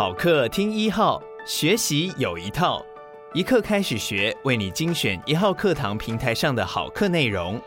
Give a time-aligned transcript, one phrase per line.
[0.00, 2.82] 好课听一号，学习有一套，
[3.34, 7.60] 一课开始学，为你精选一号课堂平台上的好课内容，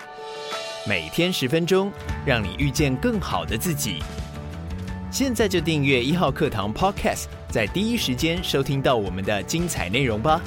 [0.88, 1.92] 每天十分钟，
[2.26, 4.00] 让你遇见更好的自己。
[5.12, 10.42] 现在就订阅一号课堂 Podcast，在第一时间收听到我们的精彩内容吧。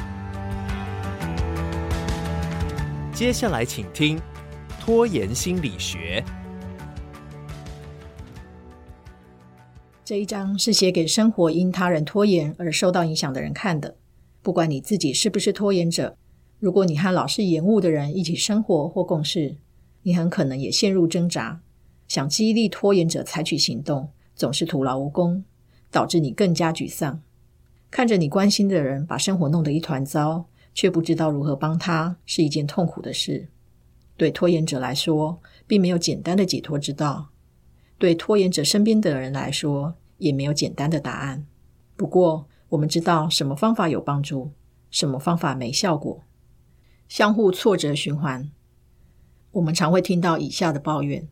[3.13, 4.21] 接下来请听
[4.81, 6.25] 拖延心理学。
[10.07, 13.97] 这一章是写给生活因他人拖延而受到影响的人看的。
[14.41, 16.17] 不管你自己是不是拖延者，
[16.61, 19.57] 如果你和老是延误的人一起生活或共事，
[20.03, 21.61] 你很可能也陷入挣扎，
[22.07, 25.43] 想激励拖延者采取行动，总是徒劳无功，
[25.91, 27.21] 导致你更加沮丧。
[27.91, 33.49] 看着你关心的人把生活弄得一团糟，却不知道如何帮他，是一件痛苦的事。
[34.17, 37.31] 对拖延者来说，并没有简单的解脱之道。
[37.99, 41.47] 对拖延者身边的人来说，也没有简单的答案。
[41.97, 44.51] 不过，我们知道什么方法有帮助，
[44.91, 46.23] 什么方法没效果。
[47.09, 48.51] 相互挫折循环。
[49.53, 51.27] 我们常会听到以下的抱怨：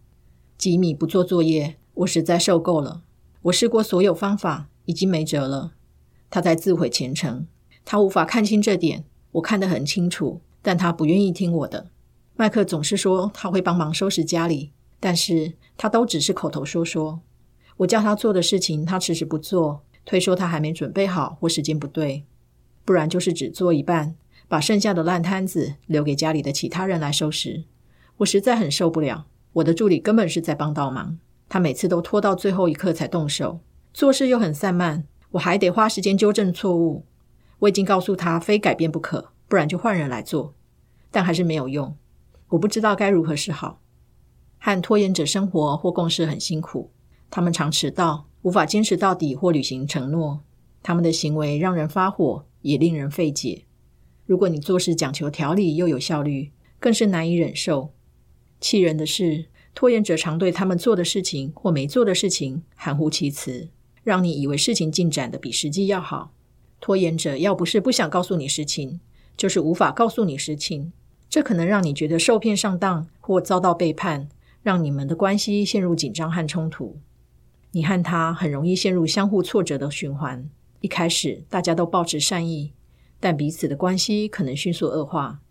[0.57, 3.03] 吉米不做作业，我实在受够了。
[3.43, 5.73] 我试过所有方法，已经没辙了。
[6.31, 7.47] 他在自毁前程，
[7.85, 11.91] 他无法看清这点，我看得很清楚，但他不愿意听我的。
[12.37, 14.71] 麦克总是说他会帮忙收拾家里。
[14.99, 17.21] 但是他都只是口头说说，
[17.79, 22.25] 我叫他做的事情，他迟迟不做，推说他还没准备好或时间不对，
[22.85, 24.15] 不然就是只做一半，
[24.47, 27.65] 把剩下的烂摊子留给家里的其他人来收拾。
[28.19, 33.61] 我实在很受不了，我的助理根本是在帮倒忙，他每次都拖到最后一刻才动手，
[33.93, 37.05] 做事又很散漫，我还得花时间纠正错误。
[37.61, 40.55] 我已经告诉他非改变不可，不然就换人来做，
[41.11, 41.97] 但还是没有用。
[42.51, 43.81] 我不知道该如何是好。
[44.65, 46.91] 和拖延者生活或共事很辛苦，
[47.31, 50.41] 他们常迟到，无法坚持到底或履行承诺。
[50.83, 53.65] 他们的行为让人发火，也令人费解。
[54.25, 57.93] 如果你做事讲求条理又有效率，更是难以忍受。
[58.59, 63.69] 气人的是，拖延者常对他们做的事情或没做的事情含糊其辞，
[64.03, 66.33] 让你以为事情进展得比实际要好。
[66.81, 68.99] 拖延者要不是不想告诉你实情，
[69.37, 70.91] 就是无法告诉你实情，
[71.29, 74.31] 这可能让你觉得受骗上当或遭到背叛。
[74.65, 76.99] 让你们的关系陷入紧张和冲突，
[77.73, 80.49] 你和他很容易陷入相互挫折的循环。
[80.81, 82.73] 一开始大家都抱持善意，
[83.21, 85.43] 但彼此的关系可能迅速恶化。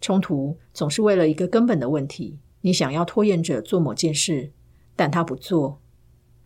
[0.00, 4.50] 冲突总是为了一个根本的问题：你想要拖延者做某件事，
[4.96, 5.80] 但他不做。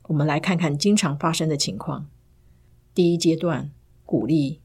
[0.08, 2.06] 我们来看看经常发生的情况。
[2.94, 3.70] 第一阶段，
[4.04, 4.60] 鼓励。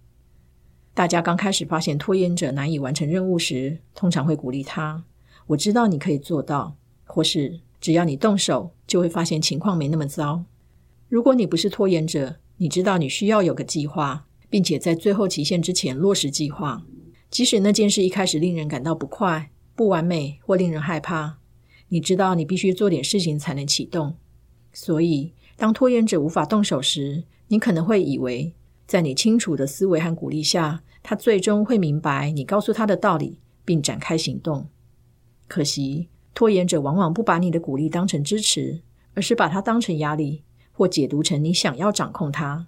[0.93, 5.05] 大家刚开始发现拖延者难以完成任务时，通常会鼓励他
[5.47, 10.43] ：“我知道你可以做到。”或是只要你动手，就会发现情况没那么糟。
[11.07, 16.83] 如果你不是拖延者，你知道你需要有个计划，并且在最后期限之前落实计划。
[17.29, 21.37] 即使那件事一开始令人感到不快、不完美或令人害怕，
[21.89, 24.15] 你知道你必须做点事情才能启动。
[24.73, 28.53] 所以，当拖延者无法动手时，你可能会以为，
[28.87, 34.67] 在你清楚的思维和鼓励下，他最终会明白你告诉他的道理，并展开行动。
[35.47, 36.07] 可惜。
[36.35, 38.81] 拖延者往往不把你的鼓励当成支持，
[39.15, 42.67] 而是把它当成压力，或解读成你想要掌控他。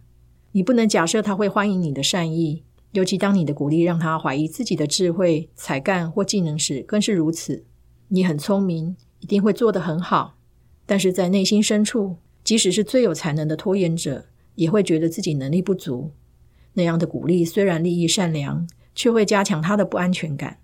[0.54, 2.64] 你不能假设他会欢迎你的善意，
[2.94, 7.66] 尤其当你的鼓励让他怀疑自己的智慧、才干或技能时，更是如此。
[8.08, 10.38] 你很聪明，一定会做得很好，
[10.86, 16.12] 但是在内心深处，即使是最有才能的拖延者，也会觉得自己能力不足。
[16.74, 20.60] 那样的鼓励虽然利益善良，却会加强他的不安全感。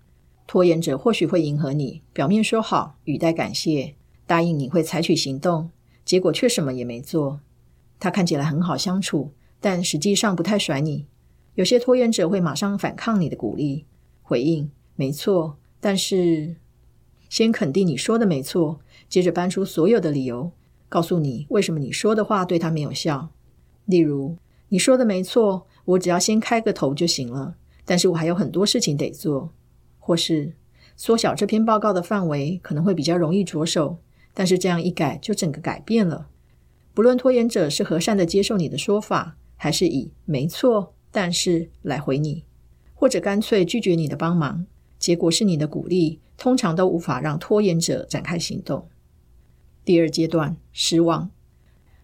[0.46, 3.94] 拖延者或许会迎合你，表面说好，语带感谢，
[4.26, 5.70] 答应你会采取行动，
[6.04, 7.40] 结果却什么也没做。
[7.98, 11.06] 他看起来很好相处，但实际上不太甩你。
[11.54, 13.86] 有些拖延者会马上反抗你的鼓励，
[14.22, 16.56] 回应没错，但是
[17.28, 20.50] 先肯定你说的没错，接着搬出所有的理由，
[20.88, 23.30] 告诉你为什么你说的话对他没有效。
[23.86, 24.36] 例如，
[24.68, 27.54] 你说的没错，我只要先开个头就行了，
[27.84, 29.50] 但是我还有很多事情得做。
[30.06, 30.52] 或是
[30.96, 33.96] 缩小这篇报告的范围可能会比较容易着手，
[34.34, 36.28] 但是这样一改就整个改变了。
[36.92, 42.44] 不论拖延者是和善的接受你的说法，还是以“没错，但是”来回你，
[42.92, 44.66] 或者干脆拒绝你的帮忙，
[44.98, 48.86] 结果是你的鼓励通常都无法让拖延者展开行动。
[49.86, 51.30] 第二阶段，失望。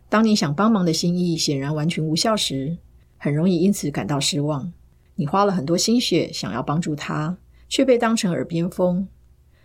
[0.08, 2.78] 当你想帮忙的心意显然完全无效时，
[3.18, 4.72] 很容易因此感到失望。
[5.16, 7.36] 你花了很多心血想要帮助他。
[7.70, 9.08] 却被当成耳边风，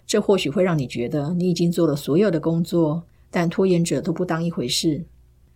[0.06, 5.04] 这或许会让你觉得你已经做了所有的工作，但拖延者都不当一回事。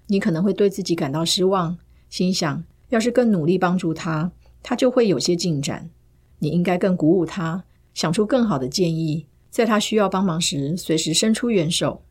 [0.07, 1.77] 你可能会对自己感到失望，
[2.09, 4.31] 心想：要是更努力帮助他，
[4.63, 5.91] 他就会有些进展。
[6.39, 7.63] 你应该更鼓舞他，
[7.93, 12.01] 想出更好的建议，在他需要帮忙时随时伸出援手。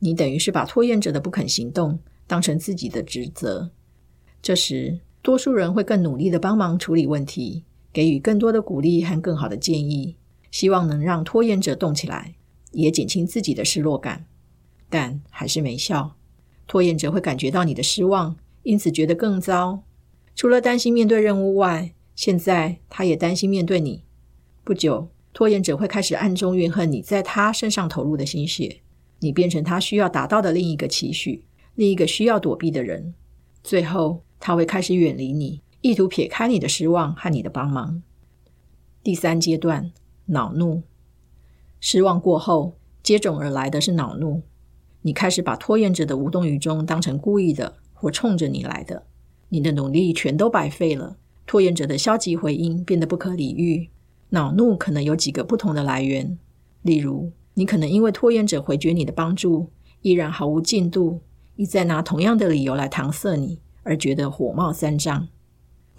[0.00, 3.70] 你等于是把拖延者的不肯行动当成自己的职责。
[4.42, 7.64] 这时，多数人会更努力的帮忙处理问题，
[7.98, 10.14] 给予更多的鼓励和更好的建议，
[10.52, 12.36] 希望能让拖延者动起来，
[12.70, 14.24] 也减轻自己的失落感。
[14.88, 16.14] 但还是没效，
[16.68, 19.82] 拖延者会感觉到你的失望，因此觉得更糟。
[20.36, 24.04] 除了担心面对任务外，现在他也担心面对你。
[24.62, 28.78] 不久，拖延者会开始暗中怨恨你在他身上投入的心血，
[29.18, 31.42] 你变成他需要达到的另一个期许，
[31.74, 33.12] 另一个需要躲避的人。
[33.64, 38.02] 最后，他会开始远离你，意图撇开你的失望和你的帮忙。
[39.02, 39.92] 第三阶段，
[40.26, 40.82] 恼怒。
[41.80, 44.42] 失望过后，接踵而来的是恼怒。
[45.02, 49.04] 你开始把拖延者的无动于衷当成故意的，或冲着你来的。
[49.50, 51.16] 你的努力全都白费了。
[51.46, 53.88] 拖延者的消极回应变得不可理喻。
[54.30, 56.38] 恼怒可能有几个不同的来源，
[56.82, 59.70] 例如，你可能因为拖延者回绝你的帮助，
[60.02, 61.20] 依然毫无进度，
[61.56, 65.28] 一再拿同样的理由来搪塞你，而觉得火冒三丈。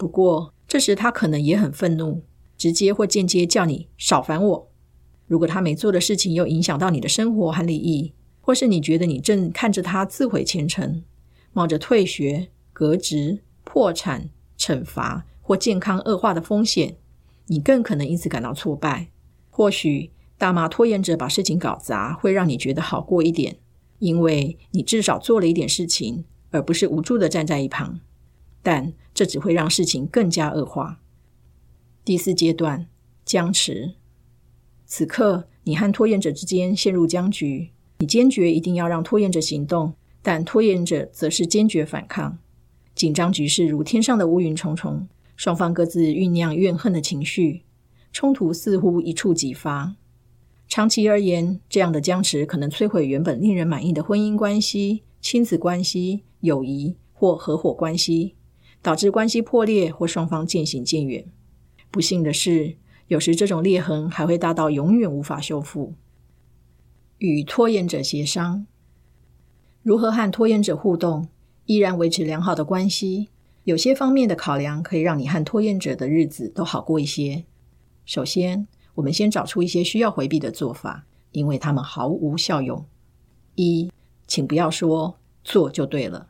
[0.00, 2.22] 不过，这时他可能也很愤怒，
[2.56, 4.70] 直接或间接叫你少烦我。
[5.26, 11.04] 如果他没做的事情又影响到你的生活和利益，或是你觉得你正看着他自毁前程，
[11.52, 16.96] 冒着退学、革职、破产、惩罚或健康恶化的风险，
[17.48, 19.08] 你更可能因此感到挫败。
[19.50, 23.58] 或许大骂拖延者把事情搞砸，会让你觉得好过一点，
[23.98, 28.00] 因为你至少做了一点事情，而不是无助的站在一旁。
[28.62, 31.00] 但这只会让事情更加恶化。
[32.04, 32.86] 第四阶段，
[33.24, 33.94] 僵持。
[34.86, 37.70] 此刻，你和拖延者之间陷入僵局。
[37.98, 42.38] 你坚决一定要让拖延者行动，但拖延者则是坚决反抗。
[42.94, 45.06] 紧张局势如天上的乌云重重，
[45.36, 47.62] 双方各自酝酿怨恨的情绪，
[48.10, 49.94] 冲突似乎一触即发。
[50.66, 58.34] 长期而言，这样的僵持可能摧毁原本令人满意的婚姻关系、亲子关系、友谊或合伙关系，
[58.82, 61.26] 导致关系破裂或双方渐行渐远。
[61.90, 62.76] 不幸的是，
[63.08, 65.94] 有时这种裂痕还会大到永远无法修复。
[67.18, 68.66] 与拖延者协商，
[69.82, 71.28] 如何和拖延者互动，
[71.66, 73.28] 依然维持良好的关系？
[73.64, 77.44] 有些方面的考量可以让你和拖延者的日子都好过一些。
[78.06, 82.86] 首先，我们先找出一些需要回避的做法，因为他们毫无效用。
[83.56, 83.92] 一，
[84.26, 86.29] 请不要说“做就对了”，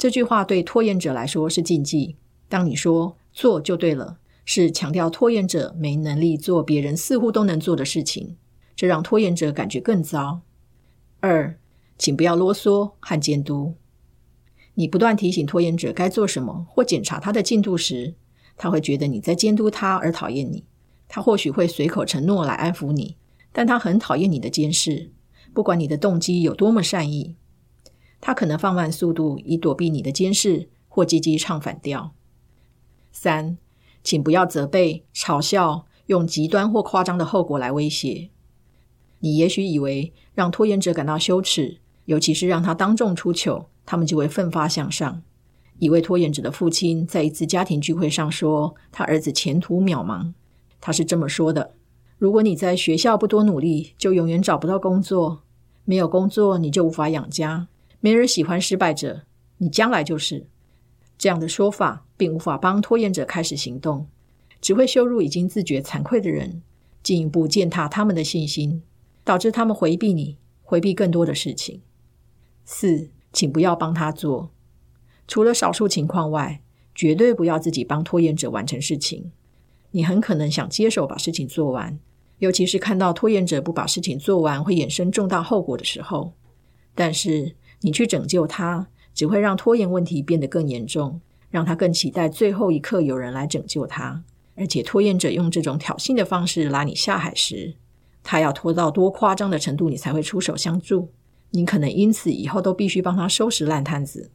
[0.00, 2.16] 这句话对拖延者来说是禁忌。
[2.48, 4.16] 当你说“做就对了”，
[4.46, 8.38] 是强调拖延者没能力做别人似乎都能做的事情。
[8.74, 10.40] 这让拖延者感觉更糟。
[11.20, 11.54] 二，
[11.98, 13.74] 请不要啰嗦和监督。
[14.72, 18.14] 你不断提醒拖延者该做什么，或检查他的进度时，
[18.56, 20.64] 他会觉得你在监督他而讨厌你。
[21.08, 23.16] 他或许会随口承诺来安抚你，
[23.52, 25.10] 但他很讨厌你的监视，
[25.52, 27.36] 不管你的动机有多么善意。
[28.20, 32.12] 他可能放慢速度以躲避你的监视，或积极唱反调。
[33.12, 33.56] 三，
[34.02, 38.30] 请不要责备、嘲笑，用极端或夸张的后果来威胁。
[39.20, 45.22] 你也许以为让拖延者感到羞耻，尤其是让他当众出糗，他们就会奋发向上。
[45.78, 50.32] 一位拖延者的父亲在一次家庭聚会上说，他儿子前途渺茫。
[50.80, 51.74] 他是这么说的
[52.18, 55.42] ：“如果你在学校不多努力，就永远找不到工作；
[55.84, 57.68] 没有工作，你就无法养家。
[58.00, 59.22] 没人喜欢失败者，
[59.58, 60.46] 你将来就是。”
[61.16, 64.08] 这样的说法并无法帮拖延者开始行动，
[64.60, 66.62] 只会羞辱已经自觉惭愧的人，
[67.02, 68.82] 进一步践踏他们的信心。
[69.22, 71.82] 导致他们回避你，回避更多的事情。
[72.64, 74.50] 四，请不要帮他做。
[75.28, 76.62] 除了少数情况外，
[76.94, 79.30] 绝对不要自己帮拖延者完成事情。
[79.92, 82.00] 你很可能想接手把事情做完，
[82.38, 86.32] 尤其是看到拖延者不把事情做完会衍生重大后果的时候。
[86.94, 91.20] 但是你去拯救他，只会让拖延问题变得更严重，
[91.50, 94.22] 让他更期待最后一刻有人来拯救他。
[94.56, 97.76] 而且拖延者用这种挑衅的方式拉你下海时，
[98.22, 101.10] 他要拖到多夸张的程度，你才会出手相助？
[101.52, 104.30] 你可能因此以后都必须帮他收拾烂摊子。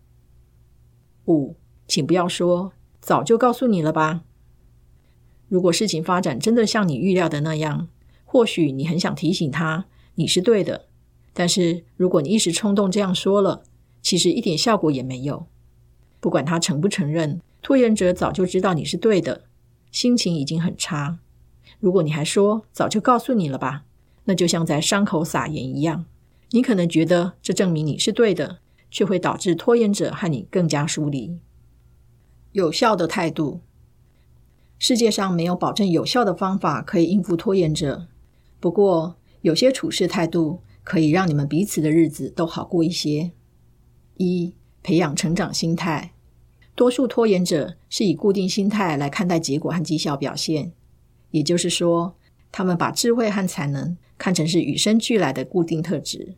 [1.28, 1.56] 五，
[1.88, 4.24] 请不要说“早就告诉你了吧”。
[5.48, 7.88] 如果事情发展真的像你预料的那样，
[8.26, 9.86] 或许你很想提醒他
[10.16, 10.88] 你是对的。
[11.36, 13.62] 但是如果你一时冲动这样说了，
[14.02, 15.46] 其实一点效果也没有。
[16.22, 19.44] 不管他承不承认，拖延者早就知道你是对的，
[19.92, 21.20] 心情已经很差。
[21.80, 23.84] 如果你还说早就告诉你了吧，
[24.24, 26.06] 那就像在伤口撒盐一样。
[26.52, 31.38] 你可能觉得这证明你是对的，却会导致拖延者和你更加疏离。
[32.54, 33.60] 有效的态度。
[34.78, 38.08] 世界上没有保证有效的方法可以应付拖延者，
[38.60, 43.32] 不过有些处事态度可以让你们彼此的日子都好过一些。
[44.16, 46.14] 一、培养成长心态。
[46.76, 50.72] 多数拖延者是以固定心态来看待结果和绩效表现，
[51.32, 52.16] 也就是说，
[52.52, 56.36] 他们把智慧和才能看成是与生俱来的固定特质。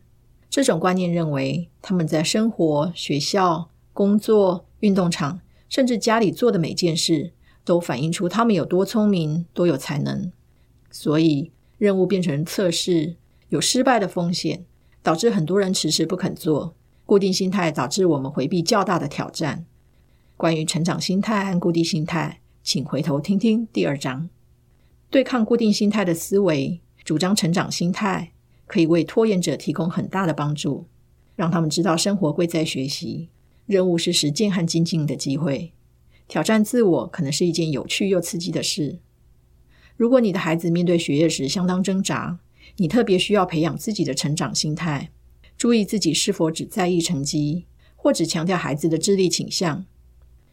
[0.48, 7.32] 这种观念认为，他们在生活、学校、工作、运动场，甚至家里做的每件事，
[7.64, 10.32] 都反映出他们有多聪明、多有才能。
[10.90, 13.16] 所以，任务变成测试，
[13.48, 14.64] 有失败的风险，
[15.02, 16.74] 导致很多人迟迟不肯做。
[17.06, 19.64] 固定心态导致我们回避较大的挑战。
[20.36, 24.28] 关于成长心态和固定心态，请回头听听第二章。
[25.10, 28.32] 对抗固定心态的思维，主张成长心态。
[28.66, 30.84] 可以为拖延者提供很大的帮助，
[31.34, 33.30] 让他们知道生活贵在学习，
[33.64, 35.72] 任务是实践和精进的机会，
[36.28, 38.98] 挑战自我可能是一件有趣又刺激的事。
[39.96, 42.38] 如果你的孩子面对学业时相当挣扎，
[42.76, 45.10] 你特别需要培养自己的成长心态，
[45.56, 49.84] 注意自己是否只在意成绩，或只强调孩子的智力倾向。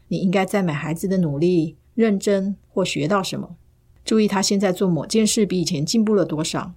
[0.08, 3.56] 你应该赞美孩子的努力、认真或学到什么，
[4.04, 6.72] 注意他现在做某件事比以前进步了多少。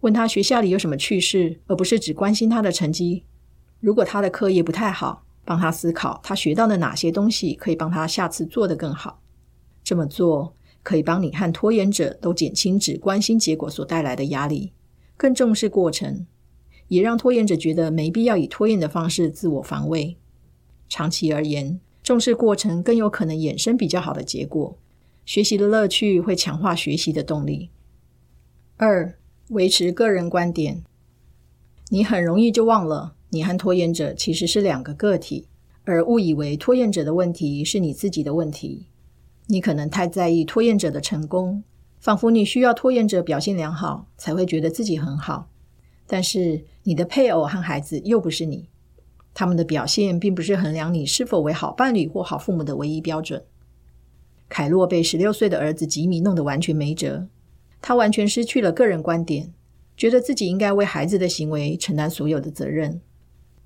[0.00, 3.22] 问他学校里有什么趣事，而不是只关心他的成绩。
[3.78, 9.20] 如果他的课业不太好，帮他思考他学到的哪些东西可以帮他下次做得更好。
[9.84, 14.72] 这么做可以帮你和拖延者都减轻只关心结果所带来的压力，
[15.22, 16.26] 更重视过程，
[16.88, 20.16] 也让拖延者觉得没必要以拖延的方式自我防卫。
[20.88, 24.76] 长期而言，重视过程更有可能衍生比较好的结果。
[25.24, 27.70] 学习的乐趣会强化学习的动力。
[28.76, 29.14] 二。
[29.50, 30.82] 维持个人观点，
[31.90, 35.46] 你很容易就忘了，你和拖延者其实是两个个体，
[35.84, 38.86] 而误以为拖延者的问题是你自己的问题。
[39.46, 41.62] 你可能太在意拖延者的成功，
[42.02, 45.48] 仿佛你需要拖延者表现良好才会觉得自己很好。
[46.08, 48.68] 但是你的配偶和孩子又不是你，
[49.32, 53.44] 他们的表现并不是衡量你是否为好伴侣或好父母的唯一标准。
[54.48, 57.28] 凯洛被十六岁的儿子吉米弄得完全没辙。
[57.80, 59.52] 他完全失去了个人观点，
[59.96, 63.00] 觉得自己应该为孩子的行为承担所有的责任。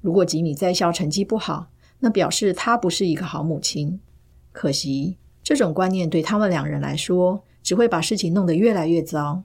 [0.03, 3.99] 如果吉米在校成绩不好，那表示他不是一个好母亲。
[4.53, 9.43] 可惜，这种观念对他们两人来说，只会把事情弄得越来越糟。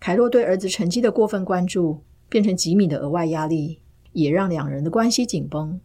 [0.00, 3.78] 凯洛对儿子成绩的过分关注，变成吉米的额外压力，
[4.12, 5.80] 也让两人的关系紧绷。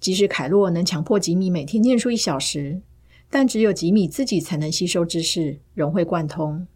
[0.00, 2.80] 即使凯洛能强迫吉米每天念书一小时，
[3.28, 6.66] 但只有吉米自己才能吸收知识，融会贯通。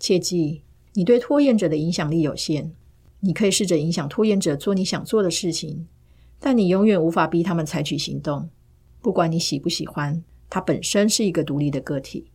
[0.00, 0.62] 切记，
[0.94, 2.72] 你对拖延者的影响力有限。
[3.20, 5.86] 你可以试着影响拖延者做你想做的事情，
[6.40, 8.48] 但你永远无法逼他们采取行动。
[9.02, 12.30] 不管你喜不喜欢，他本身是一个独立的个体。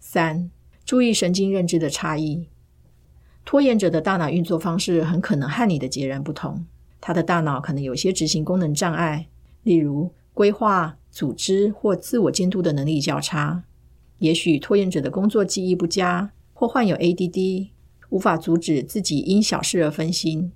[0.00, 0.50] 三、
[0.84, 2.48] 注意神经认知的差异。
[3.44, 6.66] 拖延者的大脑运作方式很可能和你的截然不同。
[7.00, 9.28] 他的大脑可能有些执行功能障碍，
[9.62, 13.62] 例如规划、组织或自我监督的能力较差。
[14.18, 16.32] 也许拖延者的工作记忆不佳。
[16.52, 17.68] 或患有 ADD，
[18.10, 20.52] 无法阻止自己因小事而分心。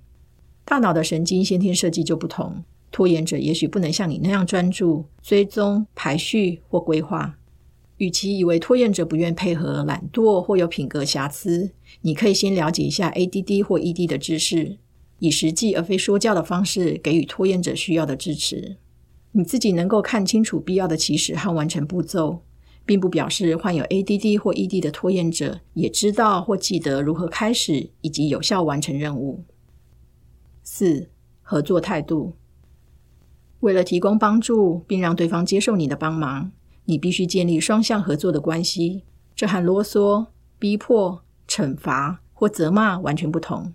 [0.63, 7.39] 大脑的神经先天设计就不同，拖延者也许不能像你那样专注、追踪、排序或规划。
[7.97, 11.71] 与其以为拖延者不愿配合、懒惰或有品格瑕疵，
[12.01, 14.77] 你可以先了解一下 ADD 或 ED 的知识，
[15.19, 18.77] 以实际而非说教的方式给予拖延者需要的支持。
[19.31, 22.41] 你自己能够看清楚必要的起始和完成步骤。
[22.87, 29.43] 并不表示患有 ADD 或 ED 的拖延者也知道或记得如何开始以及有效完成任务。
[30.61, 31.09] 四、
[31.41, 32.33] 合作态度。
[33.61, 36.51] 为了提供帮助并让对方接受你的帮忙，
[36.85, 39.03] 你必须建立双向合作的关系。
[39.35, 40.27] 这和啰嗦、
[40.57, 43.73] 逼迫、惩罚或责骂完全不同。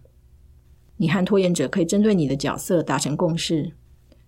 [0.97, 3.73] 你和拖延者可以针对你的角色达成共识，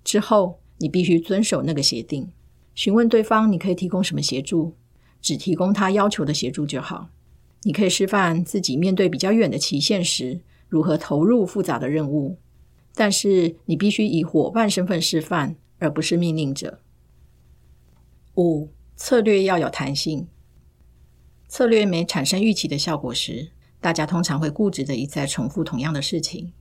[0.05, 2.31] 之后你必须遵守那个协定。
[2.75, 4.75] 询问对方，你可以提供什么协助？
[5.21, 7.09] 只提供他要求的协助就好。
[7.63, 12.39] 你可以示范自己面对比较远的期限时，如何投入复杂的任务。
[12.95, 16.81] 但是你必须以伙伴身份示范，而不是命令者。
[18.37, 20.27] 五、策略要有弹性。
[21.49, 26.55] 策略没产生预期的效果时，大家通常会固执地一再重复同样的事情。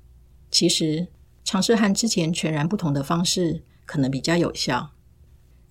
[0.49, 1.07] 其实，
[1.45, 4.91] 尝试和之前全然不同的方式，可能比较有效。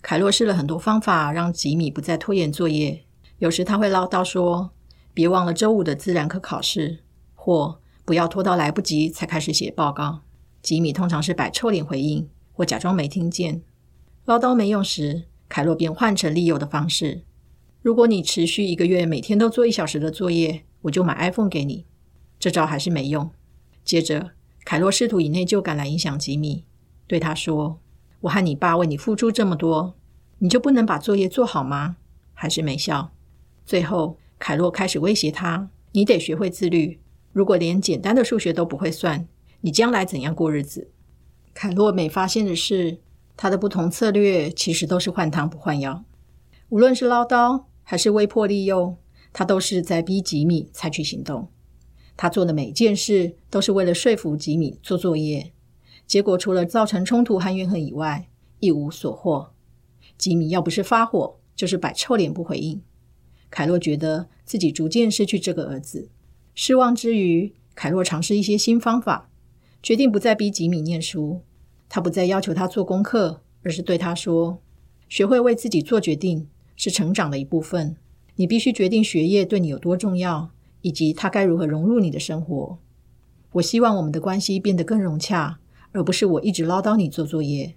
[0.00, 3.04] 凯洛试了很多方法，让吉米不再拖延作业。
[3.38, 4.71] 有时他会唠叨说
[5.12, 7.00] ：“别忘了周五的自然科考试。”
[7.37, 10.21] 或“不要拖到来不及才开始写报告。”
[10.62, 13.62] 吉米通常是摆臭脸回应，或假装没听见。
[14.25, 17.23] 唠叨没用时，凯洛便换成利诱的方式
[17.83, 21.85] ：“如果你持续一个月每天都做一小时的作业，我就买 iPhone 给你。”
[22.38, 23.28] 这招还是没用。
[23.85, 24.30] 接着，
[24.64, 26.64] 凯洛试图以内疚感来影响吉米，
[27.09, 27.80] 对他说
[28.23, 29.97] ：“我和你爸为你付出这么多，
[30.38, 31.97] 你就不能把作业做好吗？”
[32.33, 33.11] 还是没效。
[33.66, 37.00] 最后，凯洛开始威胁他：“你得学会自律。
[37.33, 39.26] 如果连简单的数学都不会算，
[39.62, 40.92] 你将来怎样过日子？”
[41.52, 42.99] 凯洛没发现的是，
[43.37, 46.04] 他的不同策略其实都是换汤不换药。
[46.68, 48.96] 无论是唠叨还是威迫利诱，
[49.32, 51.49] 他都是在逼吉米采取行动。
[52.16, 55.52] 他做的每件事都是为了说服吉米做作业，
[56.06, 59.52] 结果除了造成冲突和怨恨以外，一无所获。
[60.18, 62.82] 吉米要不是发火，就是摆臭脸不回应。
[63.49, 66.10] 凯洛觉得自己逐渐失去这个儿子，
[66.54, 69.30] 失望之余，凯洛尝试一些新方法，
[69.82, 71.42] 决定不再逼吉米念书。
[71.90, 74.62] 他不再要求他做功课，而是对他说
[75.11, 77.94] ：“学会为自己做决定是成长的一部分。
[78.37, 80.50] 你必须决定学业对你有多重要。”
[80.82, 82.78] 以及他该如何融入你的生活。
[83.52, 85.59] 我希望我们的关系变得更融洽，
[85.92, 87.76] 而不是我一直唠叨你做作业。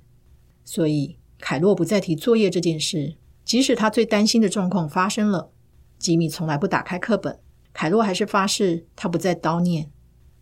[0.64, 5.52] 所以，凯洛不再提作业这件事，即使他最担心的状况发生了。
[6.00, 7.38] 吉米从来不打开课本，
[7.74, 9.92] 凯洛还是发誓他不再叨念，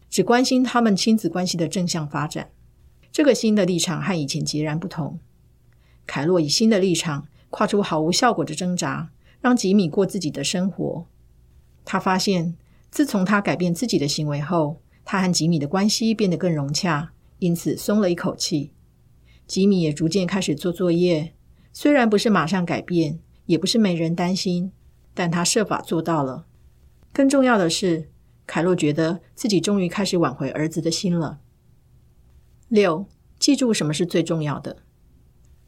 [0.07, 2.51] 只关心他们亲子关系的正向发展。
[3.11, 5.19] 这个新的立场和以前截然不同。
[6.07, 11.05] 凯洛以新的立场跨出毫无效果的挣扎，让吉米过自己的生活。
[11.83, 12.55] 他发现，
[12.89, 18.71] 自从他改变自己的行为后，他和吉米的关系变得更融洽，因此松了一口气。
[19.45, 21.33] 吉米也逐渐开始做作业，
[21.73, 24.71] 虽然不是马上改变，也不是没人担心，
[25.13, 26.45] 但他设法做到了。
[27.11, 28.09] 更重要的是，
[28.47, 31.40] 凯洛觉得自己终于开始挽回儿子的心了。
[32.71, 33.05] 六，
[33.37, 34.77] 记住什么是最重要的。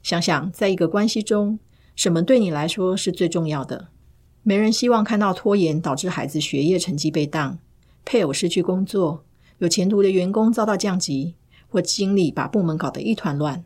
[0.02, 1.60] 想想，在一个关系中，
[1.98, 3.90] 什么对你来说是最重要的？
[4.42, 7.60] 没人希望看到拖延导致孩子学业成绩被当，
[8.06, 9.26] 配偶失去工作，
[9.58, 11.36] 有前途的员工遭到降级，
[11.68, 13.66] 或经理把部门搞得一团乱。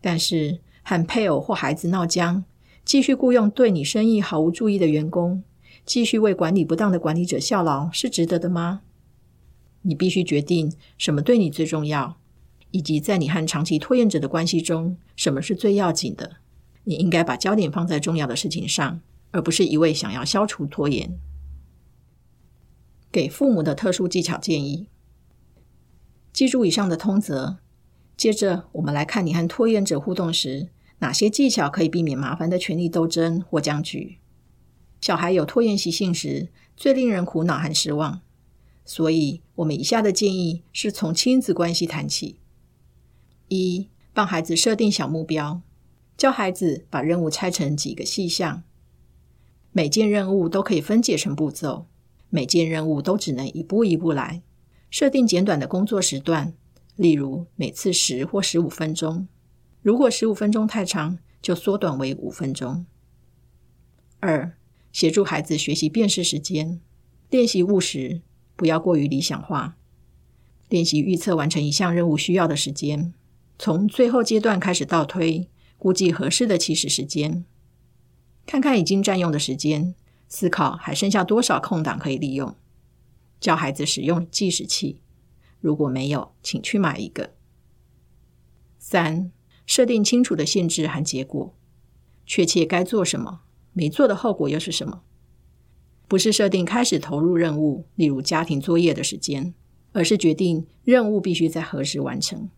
[0.00, 2.42] 但是和配偶或孩子闹僵，
[2.84, 5.44] 继续雇佣对你生意毫无注意的员工，
[5.86, 8.80] 继续为管理不当的管理者效劳，是值得的吗？
[9.82, 12.16] 你必须决定什么对你最重要，
[12.72, 16.38] 以及在你和长期拖延者的关系中，什么是最要紧的。
[16.82, 19.00] 你应该把焦点放在重要的事情上。
[19.32, 21.18] 而不是一味想要消除拖延。
[23.10, 24.88] 给父母的特殊技巧建议：
[26.34, 27.56] 记住以上的通则。
[28.14, 34.18] 接着，我们来看你和拖延者互动时，哪些技巧可以避免麻烦的权力斗争或僵局。
[35.00, 38.20] 小孩有拖延习性时，最令人苦恼和失望。
[38.84, 42.36] 所以，我们以下的建议是从亲子关系谈起：
[43.54, 45.60] 一、帮孩子设定小目标，
[46.16, 48.62] 教孩子把任务拆成几个细项。
[49.72, 51.86] 每件任务都可以分解成步骤，
[52.30, 54.42] 每件任务都只能一步一步来。
[54.90, 56.52] 设定简短的工作时段，
[56.96, 59.26] 例如每次十或十五分钟。
[59.80, 62.84] 如果十五分钟太长，就缩短为五分钟。
[64.20, 64.52] 二、
[64.92, 66.80] 协助孩子学习辨识时间，
[67.30, 68.20] 练习务实，
[68.54, 69.76] 不要过于理想化。
[70.68, 73.12] 练习预测完成一项任务需要的时间，
[73.58, 77.44] 从最后阶段开始倒推，估计合适的起始时间。
[78.44, 79.94] 看看已经占用的时间，
[80.28, 82.56] 思考还剩下多少空档可以利用。
[83.40, 85.00] 教孩子使用计时器，
[85.60, 87.34] 如果没有，请去买一个。
[88.78, 89.30] 三、
[89.64, 91.54] 设定清楚的限制和结果，
[92.26, 95.02] 确切该做什么，没做的后果又是什么？
[96.08, 99.54] 不是设定开始投入任务，例如家庭作业的时间，
[99.92, 102.50] 而是决定任务必须在何时完成。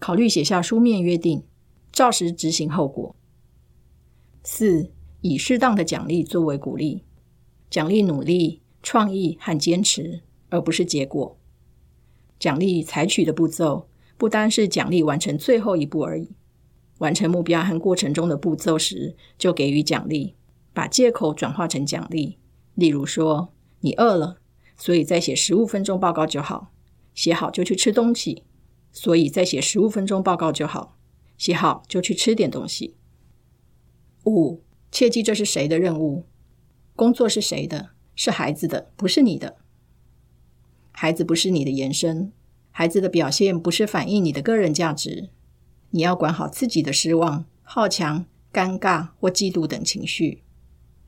[0.00, 1.44] 考虑写下书面约定，
[1.92, 3.14] 照实执行后果。
[4.42, 7.04] 四、以适当的奖励作为鼓励，
[7.68, 11.38] 奖励努力、创意和坚持，而不是结果。
[12.38, 13.86] 奖励采取的步骤
[14.16, 16.30] 不单是奖励完成最后一步而已，
[16.98, 20.34] 完成目标和过程中的步骤时就给予奖励，
[20.72, 22.38] 把借口转化成奖励。
[22.74, 24.38] 例如说，你饿了，
[24.78, 26.72] 所以再写十五分钟报告就好；
[27.14, 28.44] 写好就去吃东西，
[28.92, 30.96] 所以再写十五分钟报告就好；
[31.36, 32.96] 写好就去吃点东西。
[34.24, 34.62] 五。
[34.92, 36.26] 切记，这是谁的任务？
[36.96, 37.90] 工作是谁的？
[38.16, 39.58] 是孩子的，不是你的。
[40.90, 42.32] 孩子不是你的延伸，
[42.72, 45.30] 孩子的表现不是反映你的个人价值。
[45.90, 50.42] 你要管好自己的失望、好强、尴尬或嫉妒等情绪，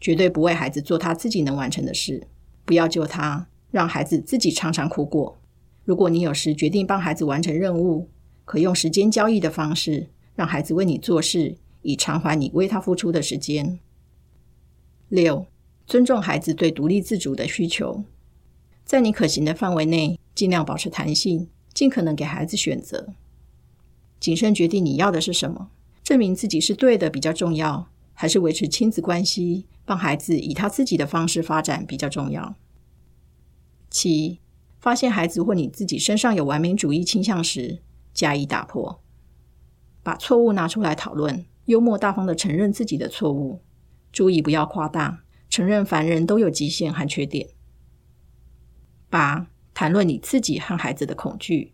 [0.01, 2.29] 绝对不为孩子做他自己能完成的事。
[2.64, 5.41] 不要救他，让孩子自己常常苦过。
[5.85, 8.09] 如果你有时决定帮孩子完成任务，
[8.45, 11.57] 可用时间交易的方式，让孩子为你做事。
[11.85, 13.81] 以偿还你为他付出的时间。
[15.09, 15.47] 六、
[15.85, 18.05] 尊重孩子对独立自主的需求，
[18.85, 23.14] 在你可行的范围内，尽量保持弹性，尽可能给孩子选择。
[24.21, 25.71] 谨慎决定你要的是什么，
[26.05, 32.55] 证明自己是对的比较重要，还是维持亲子关系，帮孩子以他自己的方式发展比较重要。
[33.90, 34.38] 七、
[34.83, 39.01] 发现孩子或你自己身上有完美主义倾向时，加以打破，
[40.03, 43.62] 把错误拿出来讨论，幽默大方地承认自己的错误，
[44.11, 47.51] 注意不要夸大，承认凡人都有极限和缺点。
[49.09, 51.73] 八、谈论你自己和孩子的恐惧，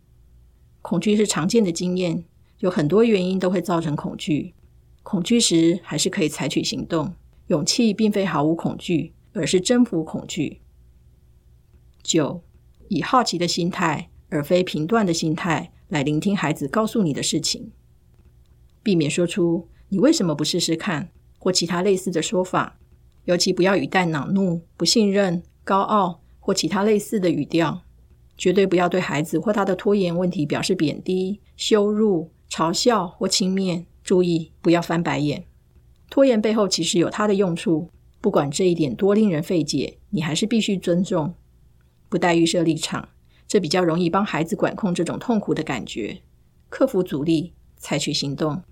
[0.83, 2.25] 恐惧是常见的经验，
[2.59, 4.55] 有很多原因都会造成恐惧，
[5.03, 7.15] 恐惧时还是可以采取行动。
[7.47, 10.61] 勇气并非毫无恐惧，而是征服恐惧。
[12.03, 12.43] 九、
[12.89, 15.73] 以好奇的心态，而非评断的心态。
[15.89, 17.73] 来聆听孩子告诉你的事情，
[18.83, 22.79] 避免说出“你为什么不试试看”或其他类似的说法，
[23.25, 27.83] 尤其不要语带恼怒、不信任、高傲或其他类似的语调。
[28.37, 33.87] 绝对不要对孩子或他的拖延问题表示贬低、羞辱、嘲笑或轻蔑。
[34.05, 35.45] 注意，不要翻白眼。
[36.11, 41.35] 拖延背后其实有它的用处，不管这一点多令人费解，你还是必须尊重，
[42.09, 43.09] 不带预设立场。
[43.47, 46.21] 这比较容易帮孩子管控这种痛苦的感觉，
[46.69, 48.63] 克服阻力，采取行动。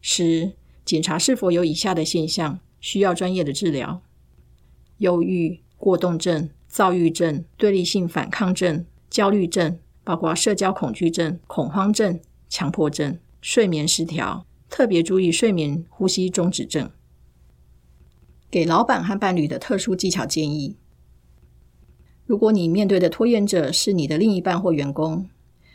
[0.00, 4.02] 十、检查是否有以下的现象，需要专业的治疗：
[4.98, 16.90] 忧郁、过动症、躁郁症、对立性反抗症、焦虑症，包括社交恐惧症、恐慌症、强迫症、睡眠失调，特别注意睡眠呼吸中止症。
[18.50, 20.76] 给老板和伴侣的特殊技巧建议。
[22.28, 25.30] 如果你面对的拖延者是你的另一半或员工，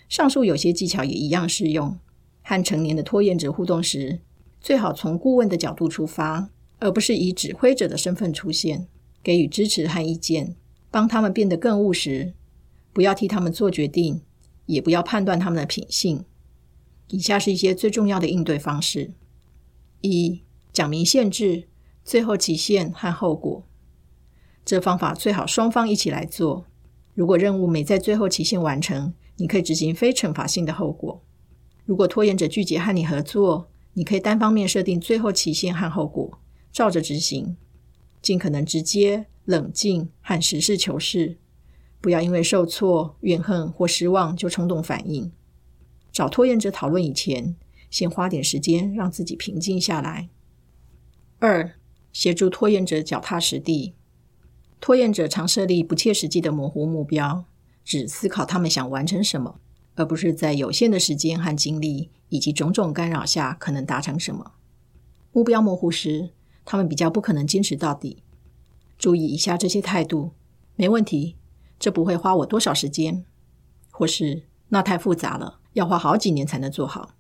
[0.08, 1.98] 上述有些技巧也一样适用。
[2.44, 4.20] 和成年的拖延者互动时，
[4.62, 8.86] 最好从顾问的角度出发，而不是以指挥者的身份出现，
[9.24, 10.56] 给予支持和意见，
[10.92, 12.34] 帮他们变得更务实。
[12.94, 14.22] 不要替他们做决定，
[14.68, 16.24] 也不要判断他们的品性。
[17.08, 19.14] 以下是一些最重要的应对方式：
[20.02, 21.64] 一、讲明限制、
[22.06, 23.64] 最后期限和后果。
[24.66, 26.66] 这方法最好双方一起来做。
[27.14, 31.22] 如果任务没在最后期限完成，你可以执行非惩罚性的后果。
[31.86, 36.40] 如果拖延者拒绝和你合作，你可以单方面设定最后期限和后果，
[36.72, 37.58] 照着执行。
[38.22, 41.38] 尽可能直接、冷静和实事求是，
[42.00, 45.30] 不要因为受挫、怨恨或失望就冲动反应。
[46.12, 47.56] 找拖延者讨论以前，
[47.90, 50.30] 先花点时间让自己平静下来。
[51.40, 51.74] 二、
[52.14, 53.94] 协助拖延者脚踏实地。
[54.84, 57.46] 拖延者常设立不切实际的模糊目标，
[57.86, 59.62] 只思考他们想完成什么，
[59.96, 64.52] 而不是在有限的时间和精力以及种种干扰下可能达成什么。
[65.32, 66.32] 目标模糊时，
[66.66, 68.24] 他们比较不可能坚持到底。
[68.98, 70.32] 注意以下这些态度：
[70.76, 71.38] 没问题，
[71.80, 73.24] 这不会花我多少时间，
[73.90, 77.16] 或是那太复杂了，要花好几年才能做好。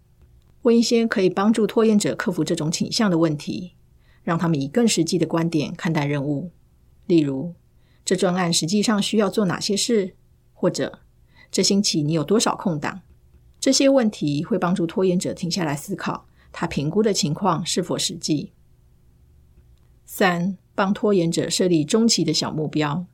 [0.64, 3.76] 问一些可以帮助拖延者克服这种倾向的问题，
[4.22, 6.52] 让他们以更实际的观点看待任务。
[7.06, 7.54] 例如，
[8.06, 10.16] 这专案实际上需要做哪些事？
[10.54, 11.00] 或者，
[11.52, 13.02] 这星期你有多少空档？
[13.60, 18.52] 这些问题会帮助拖延者停下来思考，他评估的情况是否实际。
[20.06, 23.06] 三、帮拖延者设立中期的小目标。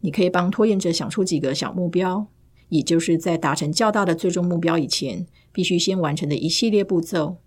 [0.00, 2.26] 你可以帮拖延者想出几个小目标，
[2.68, 7.38] 也就是在达成较大的最终目标以前，必须先完成的一系列步骤。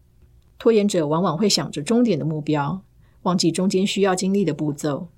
[0.58, 2.84] 拖延者往往会想着终点的目标。
[3.28, 5.10] 忘记中间需要经历的步骤，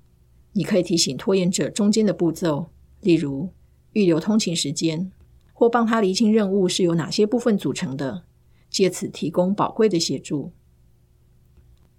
[0.54, 2.70] 你可以提醒拖延者中间的步骤，
[3.02, 3.50] 例如
[3.92, 5.12] 预留通勤时间，
[5.52, 8.24] 或帮他厘清任务是由哪些部分组成的，
[8.68, 10.50] 借此提供宝贵的协助。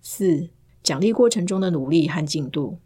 [0.02, 0.50] 四、
[0.84, 2.80] 奖励过程中的努力和进度。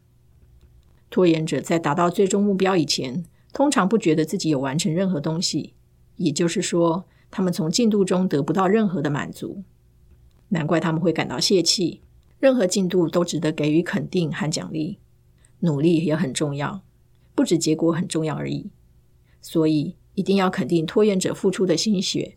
[1.10, 5.74] 拖延者在达到最终目标以前，通常不觉得自己有完成任何东西，
[6.18, 9.64] 也就是说，他们从进度中得不到任何的满足，
[10.50, 12.02] 难怪他们会感到泄气。
[12.40, 15.00] 任何进度都值得给予肯定和奖励，
[15.60, 16.82] 努力也很重要，
[17.34, 18.70] 不止结果很重要而已。
[19.42, 22.36] 所以一定要肯定拖延者付出的心血，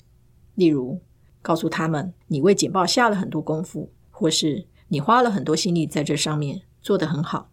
[0.54, 1.00] 例如
[1.42, 7.50] 告诉他们你为简报下了很多功夫，或是你花了很多心力在这上面，做得很好。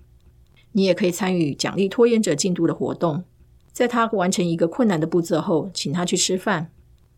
[0.73, 3.23] 你也可以参与奖励拖延者进度的活动，
[3.71, 6.67] 在他完成一个困难的步骤后，请他去吃饭；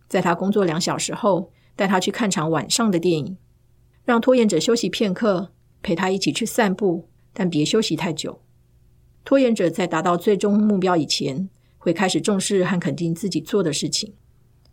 [0.07, 3.37] 在他工作两小时后，带他去看场晚上的电影。
[4.08, 5.52] 让拖延者休息片刻，
[5.84, 8.39] 陪他一起去散步，但别休息太久。
[9.26, 14.13] 拖延者在达到最终目标以前，会开始重视和肯定自己做的事情，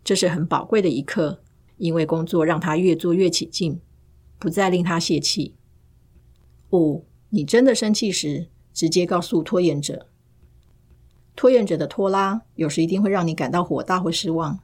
[0.05, 1.41] 这是很宝贵的一刻，
[1.75, 3.81] 因为工作让他越做越起劲，
[4.39, 5.53] 不再令他泄气。
[6.71, 10.07] 五，你真的生气时，直接告诉拖延者。
[11.35, 14.59] 拖延者的拖拉，有时一定会让你感到火大或失望。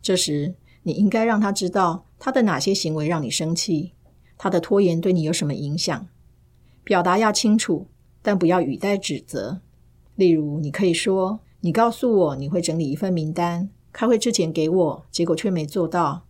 [0.00, 0.54] 这时，
[0.84, 3.94] 你应该让他知道他的哪些行为让你生气，
[4.42, 6.08] 他的拖延对你有什么影响。
[6.82, 7.86] 表达要清楚，
[8.22, 9.60] 但不要语带指责。
[10.16, 16.26] 例如，你可以说：“你告诉我你会整理一份名单，开会之前给我，结果却没做到，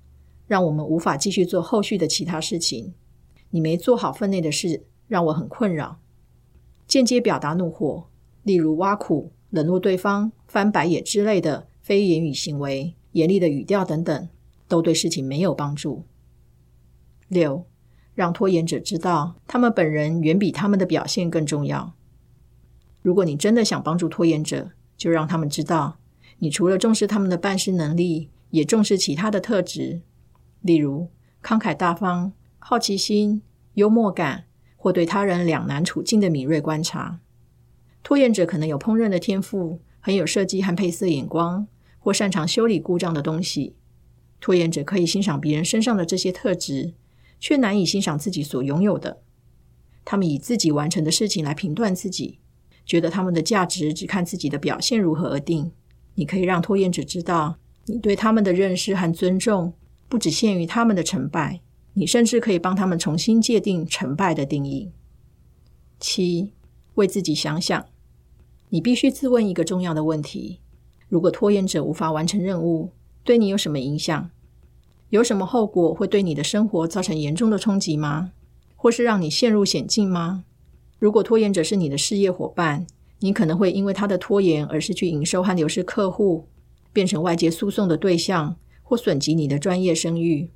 [0.47, 2.93] 让我们无法继续做后续的其他事情。
[3.49, 5.97] 你没做好分内的事，让我很困扰。”
[6.87, 8.05] 间接表达怒火，
[8.43, 9.33] 例如挖苦。
[9.49, 14.29] 冷落对方、翻白眼之类的非言语行为、严厉的语调等等，
[14.69, 16.05] 都对事情没有帮助。
[17.29, 17.65] 六，
[18.15, 21.95] 让拖延者知道，他们本人远比他们的表现更重要。
[23.01, 25.99] 如果你真的想帮助拖延者，就让他们知道，
[26.39, 30.03] 你除了重视他们的办事能力，也重视其他的特质，
[30.61, 31.09] 例如
[31.43, 33.43] 慷慨大方、好奇心、
[33.75, 34.45] 幽默感，
[34.77, 37.21] 或对他人两难处境的敏锐观察。
[38.03, 41.67] 拖延者可能有烹饪的天赋，很有设计和配色眼光，
[41.99, 43.77] 或擅长修理故障的东西。
[44.41, 46.95] 拖延者可以欣赏别人身上的这些特质，
[47.43, 49.21] 却难以欣赏自己所拥有的。
[50.05, 52.39] 他们以自己完成的事情来评断自己，
[52.87, 55.73] 觉得他们的价值只看自己的表现如何而定。
[56.15, 59.73] 你可以让拖延者知道，你对他们的认识和尊重
[60.09, 61.61] 不只限于他们的成败，
[61.95, 64.93] 你甚至可以帮他们重新界定成败的定义。
[65.99, 66.53] 七，
[66.95, 67.85] 为自己想想。
[68.69, 70.61] 你必须自问一个重要的问题：
[71.09, 72.93] 如果拖延者无法完成任务，
[73.25, 74.31] 对你有什么影响？
[75.13, 78.33] 有什么后果会对你的生活造成严重的冲击吗？
[78.75, 80.45] 或是让你陷入险境吗？
[80.99, 82.87] 如果拖延者是你的事业伙伴，
[83.19, 86.47] 你可能会因为他的拖延而失去营收和流失客户，
[86.95, 90.49] 变成外界诉讼的对象，或损及你的专业声誉。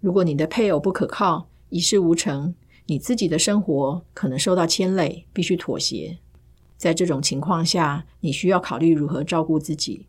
[0.00, 6.18] 如果你的配偶不可靠、一事无成，你自己的生活可能受到牵累，必须妥协。
[6.76, 10.04] 在这种情况下，你需要考虑如何照顾自己。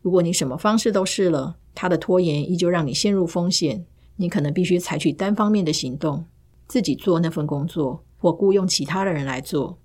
[0.00, 3.84] 如果你什么方式都试了，他的拖延依旧让你陷入风险，
[4.16, 6.26] 你可能必须采取单方面的行动，
[6.66, 9.78] 自己做那份工作，或雇佣其他的人来做。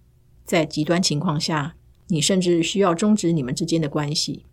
[0.44, 1.76] 在极端情况下，
[2.08, 4.46] 你甚至需要终止你们之间的关系。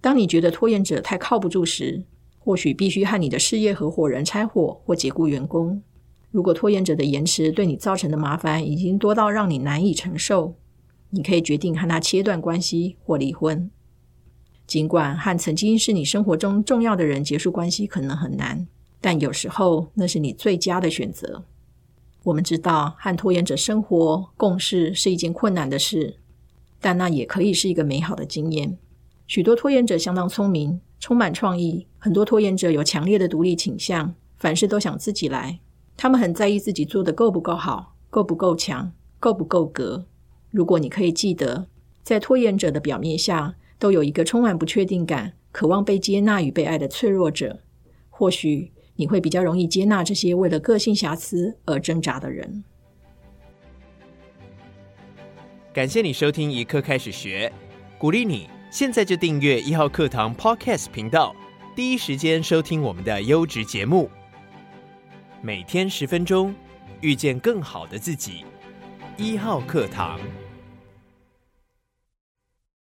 [0.00, 2.04] 当你觉得拖延者太靠不住时，
[2.38, 5.82] 或许必须和你的事业合伙人拆伙或解雇员工。
[6.30, 10.54] 如果拖延者的延迟对你造成的麻烦已经多到让你难以承受，
[11.10, 13.70] 你可以决定和他切断关系或离婚。
[14.66, 18.66] 尽管和曾经是你生活中重要的人结束关系可能很难，
[19.00, 21.44] 但有时候那是你最佳的选择。
[22.24, 26.16] 我们知道和拖延者生活共事是一件困难的事，
[26.80, 28.78] 但那也可以是一个美好的经验。
[29.26, 31.86] 许多拖延者相当聪明，充满创意。
[31.98, 35.58] 很多拖延者有强烈的独立倾向，凡事都想自己来。
[35.96, 40.06] 他们很在意自己做的够不够好，够不够强，够不够格。
[40.50, 41.66] 如果你可以记得，
[42.02, 47.58] 在拖延者的表面下都有一个充满不确定感、渴望被接纳与被爱的脆弱者，
[48.10, 52.62] 或许你会比较容易接纳这些为了个性瑕疵而挣扎的人。
[55.72, 57.52] 感谢你收听一课开始学，
[57.98, 61.34] 鼓励你现在就订阅一号课堂 Podcast 频道，
[61.74, 64.08] 第一时间收听我们的优质节目。
[65.40, 66.54] 每天十分钟，
[67.00, 68.44] 遇见更好的自己。
[69.16, 70.20] 一号课堂。